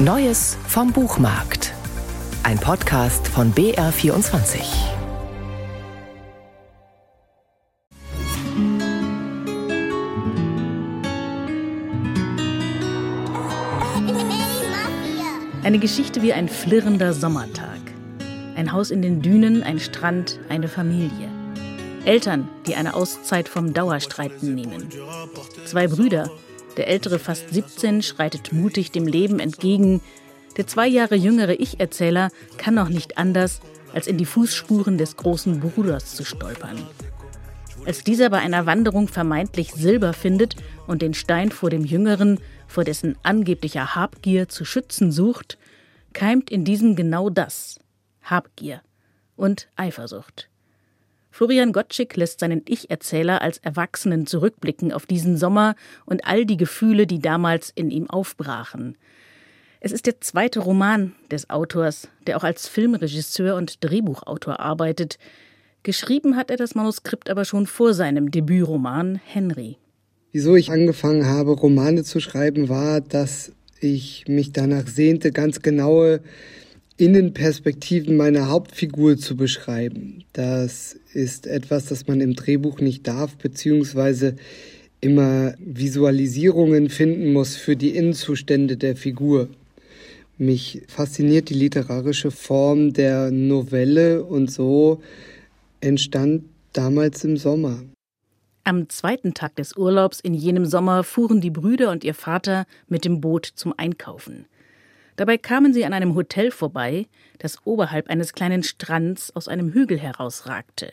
Neues 0.00 0.56
vom 0.68 0.92
Buchmarkt. 0.92 1.74
Ein 2.44 2.56
Podcast 2.60 3.26
von 3.26 3.52
BR24. 3.52 4.60
Eine 15.64 15.80
Geschichte 15.80 16.22
wie 16.22 16.32
ein 16.32 16.48
flirrender 16.48 17.12
Sommertag. 17.12 17.80
Ein 18.54 18.70
Haus 18.70 18.92
in 18.92 19.02
den 19.02 19.20
Dünen, 19.20 19.64
ein 19.64 19.80
Strand, 19.80 20.38
eine 20.48 20.68
Familie. 20.68 21.28
Eltern, 22.04 22.48
die 22.68 22.76
eine 22.76 22.94
Auszeit 22.94 23.48
vom 23.48 23.74
Dauerstreiten 23.74 24.54
nehmen. 24.54 24.90
Zwei 25.64 25.88
Brüder, 25.88 26.30
der 26.78 26.88
ältere, 26.88 27.18
fast 27.18 27.52
17, 27.52 28.02
schreitet 28.02 28.52
mutig 28.52 28.90
dem 28.90 29.06
Leben 29.06 29.40
entgegen. 29.40 30.00
Der 30.56 30.66
zwei 30.66 30.86
Jahre 30.86 31.16
jüngere 31.16 31.60
Ich-Erzähler 31.60 32.30
kann 32.56 32.74
noch 32.74 32.88
nicht 32.88 33.18
anders, 33.18 33.60
als 33.92 34.06
in 34.06 34.16
die 34.16 34.24
Fußspuren 34.24 34.96
des 34.96 35.16
großen 35.16 35.60
Bruders 35.60 36.14
zu 36.14 36.24
stolpern. 36.24 36.78
Als 37.84 38.04
dieser 38.04 38.30
bei 38.30 38.38
einer 38.38 38.66
Wanderung 38.66 39.08
vermeintlich 39.08 39.72
Silber 39.72 40.12
findet 40.12 40.56
und 40.86 41.02
den 41.02 41.14
Stein 41.14 41.50
vor 41.50 41.70
dem 41.70 41.84
Jüngeren, 41.84 42.38
vor 42.66 42.84
dessen 42.84 43.16
angeblicher 43.22 43.94
Habgier 43.94 44.48
zu 44.48 44.64
schützen 44.64 45.10
sucht, 45.10 45.58
keimt 46.12 46.50
in 46.50 46.64
diesem 46.64 46.96
genau 46.96 47.30
das 47.30 47.78
Habgier 48.22 48.82
und 49.36 49.68
Eifersucht. 49.76 50.47
Florian 51.38 51.70
Gottschick 51.70 52.16
lässt 52.16 52.40
seinen 52.40 52.62
Ich-Erzähler 52.66 53.42
als 53.42 53.58
Erwachsenen 53.58 54.26
zurückblicken 54.26 54.92
auf 54.92 55.06
diesen 55.06 55.36
Sommer 55.36 55.76
und 56.04 56.26
all 56.26 56.44
die 56.44 56.56
Gefühle, 56.56 57.06
die 57.06 57.20
damals 57.20 57.70
in 57.72 57.92
ihm 57.92 58.10
aufbrachen. 58.10 58.96
Es 59.78 59.92
ist 59.92 60.06
der 60.06 60.20
zweite 60.20 60.58
Roman 60.58 61.12
des 61.30 61.48
Autors, 61.48 62.08
der 62.26 62.38
auch 62.38 62.42
als 62.42 62.66
Filmregisseur 62.66 63.54
und 63.54 63.84
Drehbuchautor 63.84 64.58
arbeitet. 64.58 65.20
Geschrieben 65.84 66.34
hat 66.34 66.50
er 66.50 66.56
das 66.56 66.74
Manuskript 66.74 67.30
aber 67.30 67.44
schon 67.44 67.68
vor 67.68 67.94
seinem 67.94 68.32
Debütroman 68.32 69.20
Henry. 69.24 69.76
Wieso 70.32 70.56
ich 70.56 70.72
angefangen 70.72 71.26
habe, 71.26 71.52
Romane 71.52 72.02
zu 72.02 72.18
schreiben, 72.18 72.68
war, 72.68 73.00
dass 73.00 73.52
ich 73.80 74.24
mich 74.26 74.50
danach 74.50 74.88
sehnte, 74.88 75.30
ganz 75.30 75.62
genaue 75.62 76.20
Innenperspektiven 76.98 78.16
meiner 78.16 78.48
Hauptfigur 78.48 79.16
zu 79.16 79.36
beschreiben. 79.36 80.24
Das 80.32 80.98
ist 81.14 81.46
etwas, 81.46 81.86
das 81.86 82.08
man 82.08 82.20
im 82.20 82.34
Drehbuch 82.34 82.80
nicht 82.80 83.06
darf, 83.06 83.36
beziehungsweise 83.36 84.34
immer 85.00 85.54
Visualisierungen 85.60 86.90
finden 86.90 87.32
muss 87.32 87.54
für 87.54 87.76
die 87.76 87.90
Innenzustände 87.90 88.76
der 88.76 88.96
Figur. 88.96 89.48
Mich 90.38 90.82
fasziniert 90.88 91.50
die 91.50 91.54
literarische 91.54 92.32
Form 92.32 92.92
der 92.92 93.30
Novelle 93.30 94.24
und 94.24 94.50
so 94.50 95.00
entstand 95.80 96.44
damals 96.72 97.22
im 97.22 97.36
Sommer. 97.36 97.80
Am 98.64 98.88
zweiten 98.88 99.34
Tag 99.34 99.54
des 99.54 99.76
Urlaubs 99.76 100.18
in 100.18 100.34
jenem 100.34 100.66
Sommer 100.66 101.04
fuhren 101.04 101.40
die 101.40 101.50
Brüder 101.50 101.92
und 101.92 102.02
ihr 102.02 102.14
Vater 102.14 102.66
mit 102.88 103.04
dem 103.04 103.20
Boot 103.20 103.46
zum 103.46 103.72
Einkaufen. 103.76 104.46
Dabei 105.18 105.36
kamen 105.36 105.74
sie 105.74 105.84
an 105.84 105.94
einem 105.94 106.14
Hotel 106.14 106.52
vorbei, 106.52 107.08
das 107.38 107.66
oberhalb 107.66 108.08
eines 108.08 108.34
kleinen 108.34 108.62
Strands 108.62 109.34
aus 109.34 109.48
einem 109.48 109.72
Hügel 109.72 109.98
herausragte. 109.98 110.92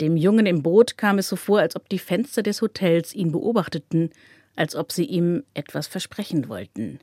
Dem 0.00 0.16
Jungen 0.16 0.46
im 0.46 0.62
Boot 0.62 0.96
kam 0.96 1.18
es 1.18 1.30
so 1.30 1.34
vor, 1.34 1.58
als 1.58 1.74
ob 1.74 1.88
die 1.88 1.98
Fenster 1.98 2.44
des 2.44 2.62
Hotels 2.62 3.12
ihn 3.12 3.32
beobachteten, 3.32 4.10
als 4.54 4.76
ob 4.76 4.92
sie 4.92 5.04
ihm 5.04 5.42
etwas 5.52 5.88
versprechen 5.88 6.48
wollten. 6.48 7.00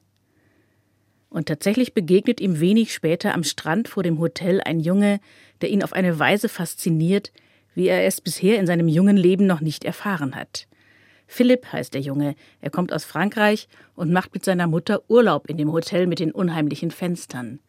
Und 1.29 1.49
tatsächlich 1.49 1.93
begegnet 1.93 2.39
ihm 2.39 2.61
wenig 2.61 2.93
später 2.93 3.33
am 3.33 3.43
Strand 3.43 3.89
vor 3.89 4.03
dem 4.03 4.17
Hotel 4.17 4.61
ein 4.61 4.79
Junge, 4.79 5.19
der 5.59 5.69
ihn 5.69 5.83
auf 5.83 5.91
eine 5.91 6.17
Weise 6.17 6.47
fasziniert, 6.47 7.33
wie 7.75 7.89
er 7.89 8.05
es 8.05 8.21
bisher 8.21 8.57
in 8.57 8.67
seinem 8.67 8.87
jungen 8.87 9.17
Leben 9.17 9.47
noch 9.47 9.59
nicht 9.59 9.83
erfahren 9.83 10.33
hat. 10.33 10.65
Philipp 11.31 11.71
heißt 11.71 11.93
der 11.93 12.01
Junge. 12.01 12.35
Er 12.59 12.71
kommt 12.71 12.91
aus 12.91 13.05
Frankreich 13.05 13.69
und 13.95 14.11
macht 14.11 14.33
mit 14.33 14.43
seiner 14.43 14.67
Mutter 14.67 15.01
Urlaub 15.07 15.49
in 15.49 15.55
dem 15.55 15.71
Hotel 15.71 16.05
mit 16.05 16.19
den 16.19 16.33
unheimlichen 16.33 16.91
Fenstern. 16.91 17.59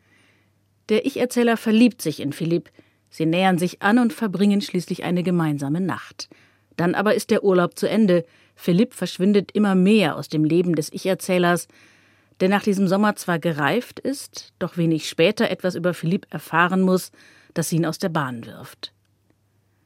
Der 0.88 1.06
Ich-Erzähler 1.06 1.56
verliebt 1.56 2.02
sich 2.02 2.18
in 2.18 2.32
Philipp. 2.32 2.70
Sie 3.08 3.24
nähern 3.24 3.58
sich 3.58 3.80
an 3.80 4.00
und 4.00 4.12
verbringen 4.12 4.62
schließlich 4.62 5.04
eine 5.04 5.22
gemeinsame 5.22 5.80
Nacht. 5.80 6.28
Dann 6.76 6.96
aber 6.96 7.14
ist 7.14 7.30
der 7.30 7.44
Urlaub 7.44 7.78
zu 7.78 7.88
Ende. 7.88 8.24
Philipp 8.56 8.94
verschwindet 8.94 9.52
immer 9.52 9.76
mehr 9.76 10.16
aus 10.16 10.28
dem 10.28 10.42
Leben 10.42 10.74
des 10.74 10.92
Ich-Erzählers, 10.92 11.68
der 12.40 12.48
nach 12.48 12.64
diesem 12.64 12.88
Sommer 12.88 13.14
zwar 13.14 13.38
gereift 13.38 14.00
ist, 14.00 14.54
doch 14.58 14.76
wenig 14.76 15.08
später 15.08 15.48
etwas 15.50 15.76
über 15.76 15.94
Philipp 15.94 16.26
erfahren 16.30 16.82
muss, 16.82 17.12
das 17.54 17.72
ihn 17.72 17.86
aus 17.86 17.98
der 17.98 18.08
Bahn 18.08 18.44
wirft. 18.44 18.92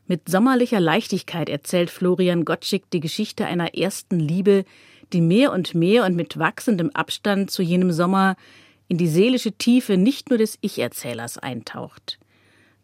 Mit 0.08 0.28
sommerlicher 0.28 0.78
Leichtigkeit 0.78 1.48
erzählt 1.48 1.90
Florian 1.90 2.44
Gottschick 2.44 2.90
die 2.90 3.00
Geschichte 3.00 3.46
einer 3.46 3.74
ersten 3.74 4.20
Liebe, 4.20 4.64
die 5.12 5.20
mehr 5.20 5.52
und 5.52 5.74
mehr 5.74 6.04
und 6.04 6.14
mit 6.14 6.38
wachsendem 6.38 6.90
Abstand 6.90 7.50
zu 7.50 7.62
jenem 7.62 7.90
Sommer 7.90 8.36
in 8.88 8.98
die 8.98 9.08
seelische 9.08 9.52
Tiefe 9.52 9.96
nicht 9.96 10.30
nur 10.30 10.38
des 10.38 10.58
Ich-Erzählers 10.60 11.38
eintaucht. 11.38 12.20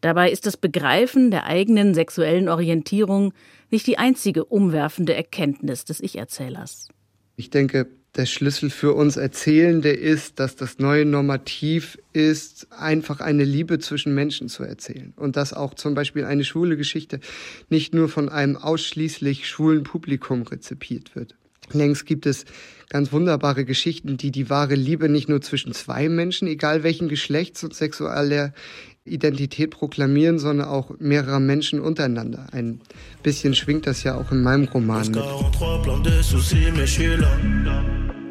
Dabei 0.01 0.33
ist 0.33 0.47
das 0.47 0.57
Begreifen 0.57 1.31
der 1.31 1.47
eigenen 1.47 1.95
sexuellen 1.95 2.49
Orientierung 2.49 3.33
nicht 3.71 3.87
die 3.87 3.99
einzige 3.99 4.45
umwerfende 4.45 5.15
Erkenntnis 5.15 5.85
des 5.85 6.01
Ich-Erzählers. 6.01 6.89
Ich 7.37 7.51
denke, 7.51 7.87
der 8.17 8.27
Schlüssel 8.27 8.69
für 8.69 8.93
uns 8.93 9.17
Erzählende 9.17 9.91
ist, 9.91 10.39
dass 10.39 10.55
das 10.55 10.79
neue 10.79 11.07
Normativ 11.07 11.99
ist, 12.13 12.67
einfach 12.71 13.21
eine 13.21 13.45
Liebe 13.45 13.79
zwischen 13.79 14.15
Menschen 14.15 14.49
zu 14.49 14.65
erzählen. 14.65 15.15
Und 15.17 15.37
dass 15.37 15.55
auch 15.55 15.75
zum 15.75 15.95
Beispiel 15.95 16.25
eine 16.25 16.45
schwule 16.45 16.77
Geschichte 16.77 17.21
nicht 17.71 17.95
nur 17.95 18.09
von 18.09 18.29
einem 18.29 18.57
ausschließlich 18.57 19.49
schwulen 19.49 19.85
Publikum 19.85 20.43
rezipiert 20.43 21.17
wird. 21.17 21.37
Längst 21.73 22.05
gibt 22.05 22.27
es 22.27 22.45
ganz 22.91 23.13
wunderbare 23.13 23.65
Geschichten, 23.65 24.19
die 24.19 24.31
die 24.31 24.51
wahre 24.51 24.75
Liebe 24.75 25.09
nicht 25.09 25.31
nur 25.31 25.41
zwischen 25.41 25.73
zwei 25.73 26.11
Menschen, 26.11 26.49
egal 26.49 26.83
welchen 26.83 27.09
Geschlechts 27.09 27.65
und 27.65 27.75
sexueller 27.75 28.53
Identität 29.05 29.71
proklamieren, 29.71 30.39
sondern 30.39 30.69
auch 30.69 30.91
mehrerer 30.99 31.41
Menschen 31.41 31.81
untereinander. 31.81 32.47
Ein 32.53 32.81
bisschen 33.23 33.55
schwingt 33.55 33.87
das 33.87 34.03
ja 34.03 34.17
auch 34.17 34.31
in 34.31 34.43
meinem 34.43 34.65
Roman 34.65 35.11
mit. 35.11 35.23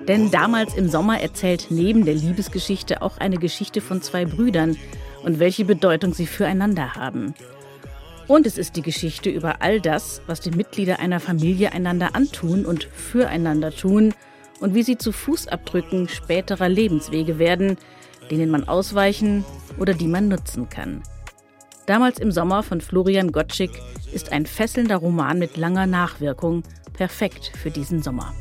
Denn 0.07 0.31
damals 0.31 0.75
im 0.75 0.89
Sommer 0.89 1.21
erzählt 1.21 1.67
neben 1.69 2.05
der 2.05 2.15
Liebesgeschichte 2.15 3.01
auch 3.01 3.17
eine 3.17 3.37
Geschichte 3.37 3.81
von 3.81 4.01
zwei 4.01 4.25
Brüdern 4.25 4.77
und 5.23 5.39
welche 5.39 5.65
Bedeutung 5.65 6.13
sie 6.13 6.25
füreinander 6.25 6.95
haben. 6.95 7.35
Und 8.27 8.47
es 8.47 8.57
ist 8.57 8.75
die 8.75 8.81
Geschichte 8.81 9.29
über 9.29 9.61
all 9.61 9.81
das, 9.81 10.21
was 10.25 10.39
die 10.39 10.51
Mitglieder 10.51 10.99
einer 10.99 11.19
Familie 11.19 11.73
einander 11.73 12.15
antun 12.15 12.65
und 12.65 12.85
füreinander 12.85 13.71
tun 13.71 14.13
und 14.59 14.73
wie 14.73 14.83
sie 14.83 14.97
zu 14.97 15.11
Fußabdrücken 15.11 16.07
späterer 16.07 16.69
Lebenswege 16.69 17.39
werden, 17.39 17.77
denen 18.29 18.49
man 18.49 18.67
ausweichen 18.67 19.43
oder 19.79 19.93
die 19.93 20.07
man 20.07 20.27
nutzen 20.29 20.69
kann. 20.69 21.03
Damals 21.85 22.19
im 22.19 22.31
Sommer 22.31 22.63
von 22.63 22.79
Florian 22.79 23.31
Gottschick 23.31 23.71
ist 24.13 24.31
ein 24.31 24.45
fesselnder 24.45 24.97
Roman 24.97 25.39
mit 25.39 25.57
langer 25.57 25.87
Nachwirkung 25.87 26.63
perfekt 26.93 27.51
für 27.61 27.71
diesen 27.71 28.01
Sommer. 28.01 28.33